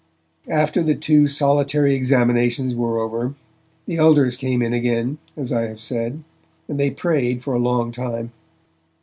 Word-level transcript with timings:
After 0.49 0.81
the 0.81 0.95
two 0.95 1.27
solitary 1.27 1.93
examinations 1.93 2.73
were 2.73 2.97
over, 2.99 3.35
the 3.85 3.97
elders 3.97 4.35
came 4.35 4.63
in 4.63 4.73
again, 4.73 5.19
as 5.37 5.53
I 5.53 5.67
have 5.67 5.79
said, 5.79 6.23
and 6.67 6.79
they 6.79 6.89
prayed 6.89 7.43
for 7.43 7.53
a 7.53 7.59
long 7.59 7.91
time. 7.91 8.31